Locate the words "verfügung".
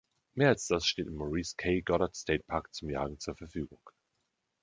3.35-3.79